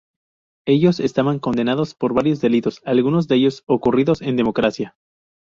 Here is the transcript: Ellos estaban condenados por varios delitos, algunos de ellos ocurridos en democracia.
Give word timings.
Ellos 0.65 0.99
estaban 0.99 1.37
condenados 1.37 1.93
por 1.93 2.15
varios 2.15 2.41
delitos, 2.41 2.81
algunos 2.85 3.27
de 3.27 3.35
ellos 3.35 3.61
ocurridos 3.67 4.23
en 4.23 4.35
democracia. 4.35 4.95